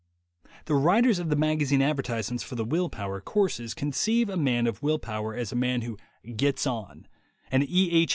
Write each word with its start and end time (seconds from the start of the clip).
The 0.65 0.73
writers 0.73 1.19
of 1.19 1.29
the 1.29 1.35
magazine 1.35 1.83
advertisements 1.83 2.43
for 2.43 2.55
the 2.55 2.65
will 2.65 2.89
power 2.89 3.21
courses 3.21 3.75
conceive 3.75 4.29
a 4.29 4.35
man 4.37 4.65
of 4.65 4.81
will 4.81 4.97
power 4.97 5.35
as 5.35 5.51
a 5.51 5.55
man 5.55 5.81
who 5.83 5.95
"gets 6.35 6.65
on," 6.65 7.07
an 7.51 7.61
E. 7.61 7.91
H. 7.91 8.09